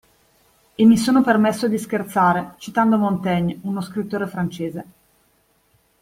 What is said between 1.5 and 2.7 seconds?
di scherzare,